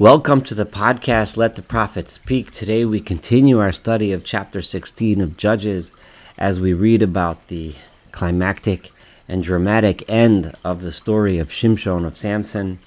[0.00, 2.52] Welcome to the podcast Let the Prophet Speak.
[2.52, 5.90] Today we continue our study of chapter 16 of Judges
[6.38, 7.74] as we read about the
[8.12, 8.92] climactic
[9.26, 12.78] and dramatic end of the story of Shimshon of Samson.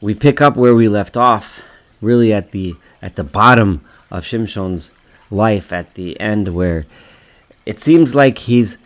[0.00, 1.60] We pick up where we left off,
[2.00, 3.80] really at the at the bottom
[4.12, 4.92] of Shimshon's
[5.28, 6.86] life at the end where
[7.66, 8.78] it seems like he's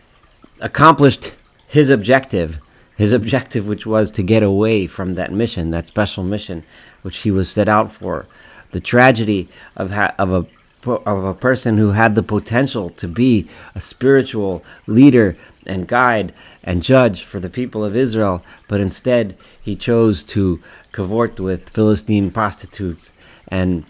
[0.63, 1.35] accomplished
[1.67, 2.57] his objective
[2.99, 6.65] his objective, which was to get away from that mission, that special mission,
[7.03, 8.27] which he was set out for.
[8.73, 10.47] The tragedy of, ha- of a
[10.87, 16.83] of a person who had the potential to be a spiritual leader and guide and
[16.83, 23.13] judge for the people of Israel, but instead he chose to cavort with Philistine prostitutes
[23.49, 23.85] and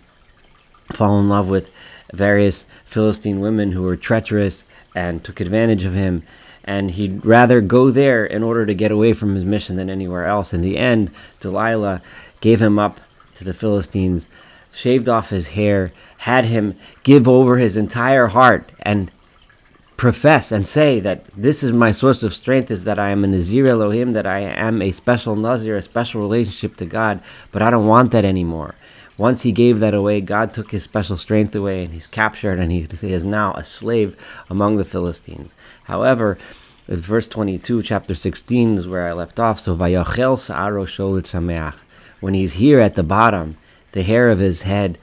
[0.93, 1.71] fall in love with
[2.13, 6.23] various Philistine women who were treacherous and took advantage of him
[6.69, 10.27] and he'd rather go there in order to get away from his mission than anywhere
[10.27, 10.53] else.
[10.53, 11.11] In the end,
[11.41, 12.03] Delilah
[12.43, 13.01] gave him up
[13.37, 14.27] to the Philistines,
[14.71, 19.11] shaved off his hair, had him give over his entire heart, and
[19.97, 23.29] profess and say that this is my source of strength is that I am a
[23.29, 27.71] Nazir Elohim, that I am a special Nazir, a special relationship to God, but I
[27.71, 28.75] don't want that anymore.
[29.19, 32.71] Once he gave that away, God took his special strength away and he's captured and
[32.71, 34.17] he, is now a slave
[34.49, 35.55] among the Philistines.
[35.85, 36.39] However,
[36.87, 39.59] verse 22, chapter 16 is where I left off.
[39.59, 41.75] So, Sa'aro
[42.21, 43.59] When he's here at the bottom,
[43.93, 44.99] the hair of his head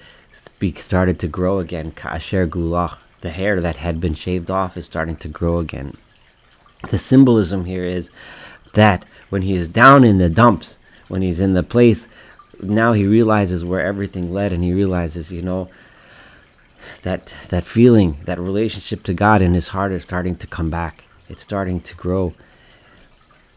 [0.75, 1.91] started to grow again.
[1.91, 2.97] Ka'asher Gulach.
[3.21, 5.97] The hair that had been shaved off is starting to grow again.
[6.89, 8.09] The symbolism here is
[8.73, 12.07] that when he is down in the dumps, when he's in the place
[12.61, 15.69] now he realizes where everything led and he realizes you know
[17.03, 21.05] that that feeling that relationship to god in his heart is starting to come back.
[21.27, 22.33] It's starting to grow.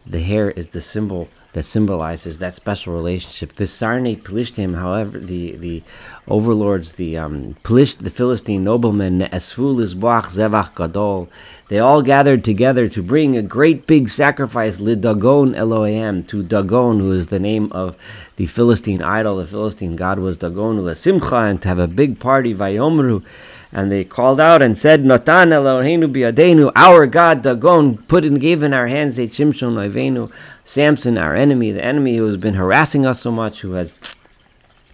[0.05, 3.55] The hair is the symbol that symbolizes that special relationship.
[3.55, 5.83] The Visarne Pelishtim, however, the, the
[6.27, 11.29] overlords, the um, Pelish, the Philistine noblemen, Esfu Zevach Gadol,
[11.69, 17.11] they all gathered together to bring a great big sacrifice, Lidagon Elohim, to Dagon, who
[17.11, 17.95] is the name of
[18.37, 19.37] the Philistine idol.
[19.37, 23.23] The Philistine god was Dagon, Simcha, and to have a big party, Vayomru.
[23.71, 28.63] And they called out and said, Natan Eloheinu biadenu, our God Dagon, put and gave
[28.63, 30.31] in our hands a Shimshon Oivenu,
[30.69, 33.95] Samson, our enemy, the enemy who has been harassing us so much, who has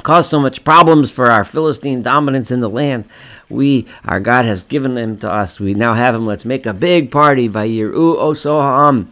[0.03, 3.03] caused so much problems for our Philistine dominance in the land.
[3.49, 5.59] We, our God, has given him to us.
[5.59, 6.25] We now have him.
[6.25, 7.49] Let's make a big party.
[7.49, 9.07] by Vayiru Osoham.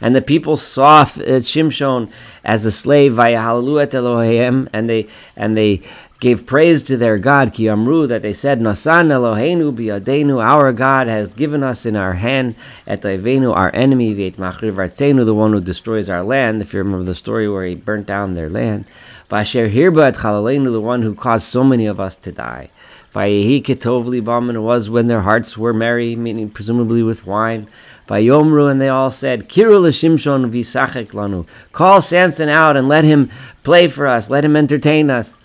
[0.00, 2.10] And the people saw uh, Shimshon
[2.44, 5.06] as the slave, Vayahalu et Elohim, and they
[5.36, 5.82] and they
[6.20, 11.06] gave praise to their God, Ki Amru, that they said, Nasan Eloheinu biadenu, our God
[11.06, 12.56] has given us in our hand,
[12.88, 17.04] et our enemy, Veit Machriv Artzenu, the one who destroys our land, if you remember
[17.04, 18.84] the story where he burnt down their land.
[19.30, 22.70] Vasher Hirba et Chalalenu, the one who caused so many of us to die.
[23.14, 24.12] Vayehi Ketov
[24.54, 27.68] it was when their hearts were merry, meaning presumably with wine.
[28.08, 31.46] Vayomru, and they all said, Kiru l'shimshon v'sachek lanu.
[31.72, 33.30] Call Samson out and let him
[33.62, 35.38] play for us, let him entertain us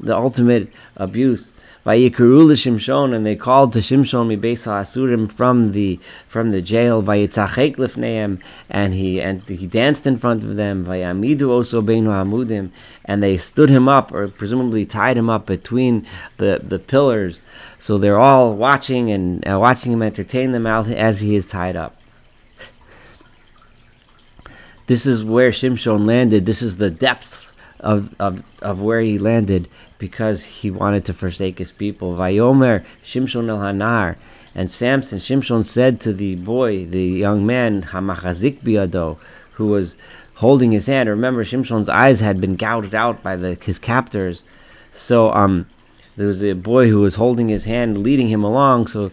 [0.00, 1.52] the ultimate abuse.
[1.88, 5.98] Vayikuru Shimshon, and they called to Shimshon mibesa asurim from the
[6.28, 7.02] from the jail.
[7.02, 10.84] Vayitzachek lifneim, and he and he danced in front of them.
[10.84, 12.70] Vayamidu oso beinu amudim,
[13.06, 17.40] and they stood him up, or presumably tied him up between the the pillars.
[17.78, 21.76] So they're all watching and uh, watching him entertain them out as he is tied
[21.76, 21.96] up.
[24.88, 26.44] This is where Shimshon landed.
[26.44, 27.47] This is the depths
[27.80, 29.68] of, of, of where he landed
[29.98, 32.14] because he wanted to forsake his people.
[32.14, 34.16] Vayomer Shimshon el Hanar.
[34.54, 39.18] And Samson, Shimshon said to the boy, the young man, Hamachazik biado,
[39.52, 39.96] who was
[40.34, 41.08] holding his hand.
[41.08, 44.42] Remember, Shimshon's eyes had been gouged out by the, his captors.
[44.92, 45.66] So um,
[46.16, 48.88] there was a boy who was holding his hand, leading him along.
[48.88, 49.12] So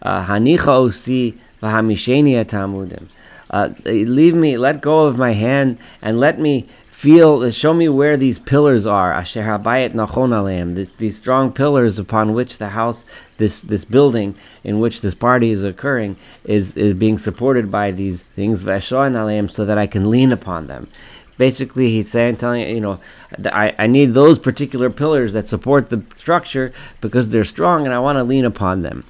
[0.00, 3.08] uh, Hanicha osi v'hamisheni atamudim.
[3.50, 7.88] Uh, leave me, let go of my hand, and let me feel uh, show me
[7.88, 9.12] where these pillars are.
[9.12, 13.04] Asher habayit nachon this, these strong pillars upon which the house
[13.36, 14.34] this this building
[14.64, 19.48] in which this party is occurring is is being supported by these things veshoin aleim
[19.48, 20.88] so that I can lean upon them.
[21.36, 22.98] Basically he's saying telling you know
[23.44, 28.00] I, I need those particular pillars that support the structure because they're strong and I
[28.00, 29.04] want to lean upon them.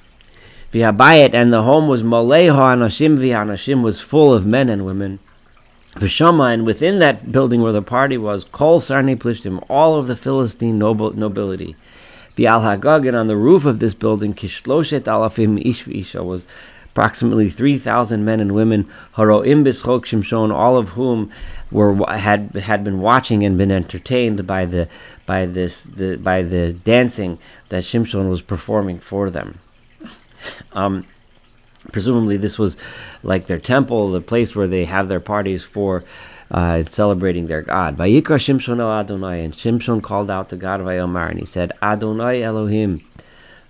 [0.71, 5.17] V'habayit and the home was maleha anashim v'anashim was full of men and women
[5.95, 10.15] Vishama, and within that building where the party was, Kol Sarni Plishtim, all of the
[10.15, 11.75] Philistine noble, nobility.
[12.35, 16.45] The Al Hagag, and on the roof of this building, Kishloshet Alafim Ish Isha was
[16.91, 21.31] approximately 3,000 men and women, Haroim Bishok Shimshon, all of whom
[21.71, 24.87] were had had been watching and been entertained by the
[25.25, 27.39] by this the by the dancing
[27.69, 29.59] that Shimshon was performing for them.
[30.73, 31.05] Um,
[31.91, 32.77] presumably, this was
[33.23, 36.03] like their temple, the place where they have their parties for
[36.51, 37.97] uh, celebrating their God.
[37.97, 42.41] Vayikra Shimshon el Adonai, and Shimshon called out to God Vayomar, and he said, Adonai
[42.41, 43.05] Elohim,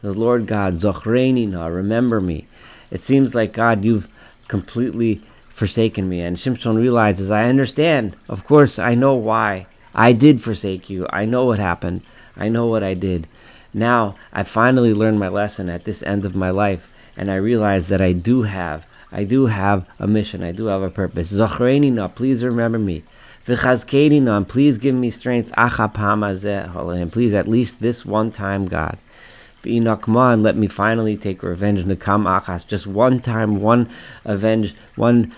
[0.02, 2.48] the Lord God, Zochreini na, remember me.
[2.92, 4.10] It seems like God, you've
[4.48, 6.22] completely forsaken me.
[6.22, 8.16] And Shimshon realizes, I understand.
[8.28, 9.68] Of course, I know why.
[9.94, 11.06] I did forsake you.
[11.10, 12.02] I know what happened.
[12.38, 13.28] I know what I did.
[13.74, 16.88] Now I finally learned my lesson at this end of my life,
[17.20, 20.42] and I realize that I do have, I do have a mission.
[20.42, 21.34] I do have a purpose.
[21.34, 23.04] Zochreini na, please remember me.
[23.46, 25.52] V'chazkeini na, please give me strength.
[25.58, 28.98] Achapam Please, at least this one time, God.
[29.64, 31.84] V'inakma, and let me finally take revenge.
[31.84, 33.90] Nakam achas, just one time, one
[34.24, 35.36] avenge, one,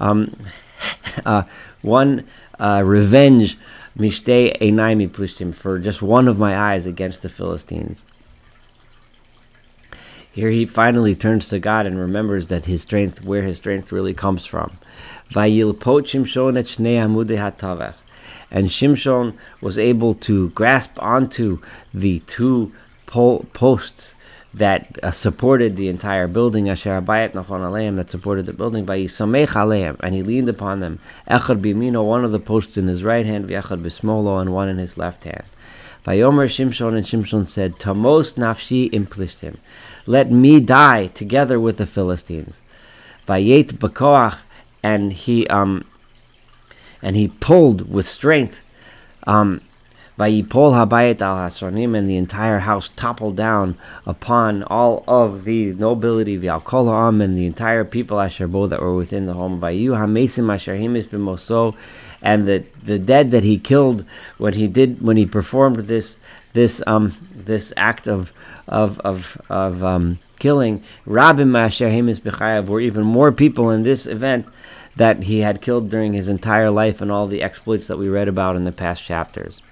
[0.00, 0.36] um,
[1.24, 1.44] uh,
[1.82, 2.26] one
[2.58, 3.56] uh, revenge
[3.96, 8.04] Mishtei Einaimi Plishtim, for just one of my eyes against the Philistines.
[10.32, 14.14] Here he finally turns to God and remembers that his strength, where his strength really
[14.14, 14.78] comes from.
[15.34, 15.52] And
[18.68, 21.60] Shimshon was able to grasp onto
[21.92, 22.72] the two
[23.06, 24.14] posts
[24.54, 28.98] that uh, supported the entire building, Asher Abayat Nachon Aleim, that supported the building, by
[28.98, 30.98] Yisamech Aleim, and he leaned upon them.
[31.28, 34.78] Echad Bimino, one of the posts in his right hand, Vyechad Bismolo, and one in
[34.78, 35.44] his left hand.
[36.04, 39.56] Vayomer Shimshon, and Shimshon said, Tamos Nafshi Implishtim,
[40.06, 42.62] let me die together with the Philistines.
[43.26, 44.38] Vayet Bakoach,
[44.82, 45.84] and he, um,
[47.00, 48.62] and he pulled with strength,
[49.26, 49.60] um,
[50.18, 56.38] Vayipol habayit al hasronim, and the entire house toppled down upon all of the nobility,
[56.38, 59.58] v'al am, and the entire people asherbo that were within the home.
[59.58, 61.74] Vayu hamesim asher himis b'moso,
[62.20, 64.04] and the the dead that he killed
[64.36, 66.18] when he did when he performed this
[66.52, 68.32] this um this act of
[68.68, 70.84] of of of um, killing.
[71.06, 74.46] Rabim asher himis b'chayav were even more people in this event
[74.94, 78.28] that he had killed during his entire life and all the exploits that we read
[78.28, 79.62] about in the past chapters.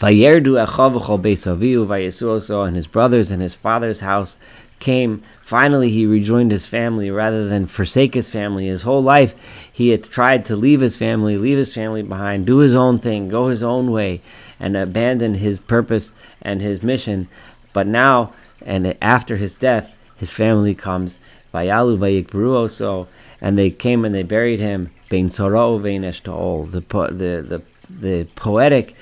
[0.00, 4.38] Vayerdu Achavachol Beisaviu Vayesuoso, and his brothers and his father's house
[4.78, 5.22] came.
[5.42, 8.66] Finally, he rejoined his family rather than forsake his family.
[8.66, 9.34] His whole life,
[9.70, 13.28] he had tried to leave his family, leave his family behind, do his own thing,
[13.28, 14.22] go his own way,
[14.58, 17.28] and abandon his purpose and his mission.
[17.74, 18.32] But now,
[18.64, 21.18] and after his death, his family comes.
[21.52, 23.06] Vayalu Vayikbruoso,
[23.42, 24.88] and they came and they buried him.
[25.10, 28.94] Bein Sorao Vein the the the poetic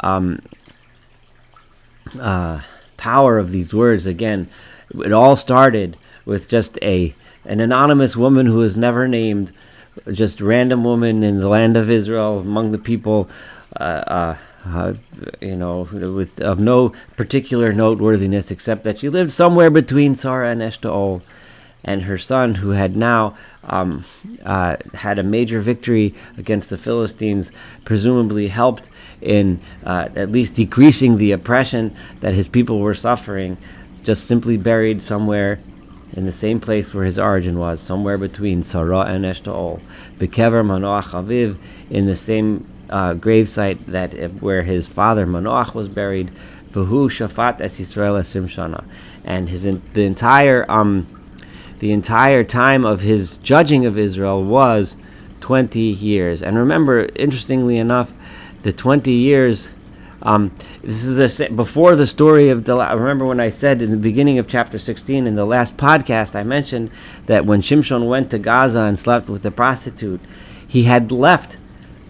[0.00, 0.42] um,
[2.18, 2.60] uh,
[2.96, 4.06] power of these words.
[4.06, 4.48] Again,
[4.94, 7.14] it all started with just a
[7.44, 9.52] an anonymous woman who was never named,
[10.10, 13.28] just random woman in the land of Israel among the people.
[13.78, 14.36] Uh, uh,
[14.68, 14.94] uh,
[15.40, 20.60] you know, with of no particular noteworthiness except that she lived somewhere between Tzorah and
[20.60, 21.22] Eshtaol
[21.86, 24.04] and her son, who had now um,
[24.44, 27.52] uh, had a major victory against the Philistines,
[27.84, 28.90] presumably helped
[29.22, 33.56] in uh, at least decreasing the oppression that his people were suffering,
[34.02, 35.60] just simply buried somewhere
[36.12, 39.80] in the same place where his origin was, somewhere between Tzorah and Eshtaol,
[40.18, 41.56] Bekever Manoach Aviv,
[41.90, 44.12] in the same uh, gravesite that
[44.42, 46.30] where his father Manoach was buried,
[46.72, 48.84] Vahu Shafat Es Yisrael Esim Shana,
[49.24, 51.15] and his the entire um,
[51.78, 54.96] the entire time of his judging of Israel was
[55.40, 56.42] 20 years.
[56.42, 58.12] And remember, interestingly enough,
[58.62, 59.70] the 20 years.
[60.22, 60.50] Um,
[60.82, 62.96] this is the before the story of Delilah.
[62.96, 66.42] Remember when I said in the beginning of chapter 16 in the last podcast, I
[66.42, 66.90] mentioned
[67.26, 70.20] that when Shimshon went to Gaza and slept with the prostitute,
[70.66, 71.58] he had left.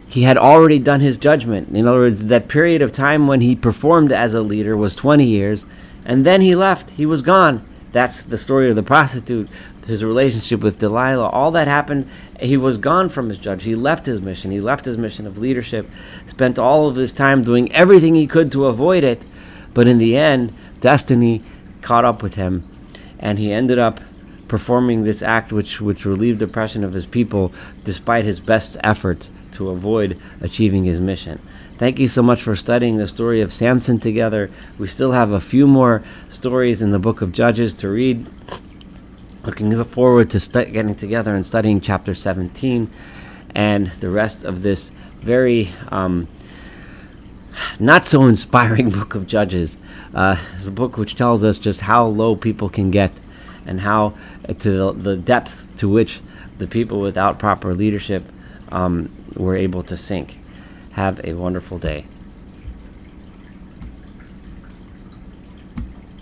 [0.09, 1.69] He had already done his judgment.
[1.71, 5.25] In other words, that period of time when he performed as a leader was 20
[5.25, 5.67] years,
[6.05, 6.91] and then he left.
[6.91, 7.67] He was gone.
[7.93, 9.49] That's the story of the prostitute,
[9.87, 11.29] his relationship with Delilah.
[11.29, 12.09] All that happened.
[12.41, 13.63] He was gone from his judge.
[13.63, 14.51] He left his mission.
[14.51, 15.89] He left his mission of leadership,
[16.27, 19.23] spent all of his time doing everything he could to avoid it.
[19.75, 21.43] But in the end, destiny
[21.83, 22.65] caught up with him,
[23.19, 24.01] and he ended up
[24.49, 27.53] performing this act which, which relieved the oppression of his people
[27.85, 31.41] despite his best efforts to avoid achieving his mission.
[31.79, 34.51] Thank you so much for studying the story of Samson together.
[34.79, 38.27] We still have a few more stories in the book of Judges to read.
[39.45, 42.91] Looking forward to stu- getting together and studying chapter 17
[43.55, 46.29] and the rest of this very um,
[47.79, 49.77] not so inspiring book of Judges.
[50.15, 50.37] Uh,
[50.67, 53.13] a book which tells us just how low people can get
[53.67, 54.15] and how
[54.47, 56.21] to the, the depth to which
[56.59, 58.25] the people without proper leadership
[58.71, 60.39] um, were able to sink.
[60.93, 62.07] Have a wonderful day.